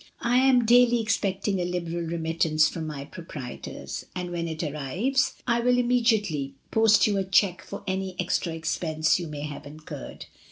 [0.23, 5.45] I am daily expecting a liberal remittance from my proprietors, and when it arrives 264
[5.45, 5.45] MRS.
[5.45, 5.45] DYMOND.
[5.45, 10.25] I will immediately post you a cheque for any extra expense you may have incurred.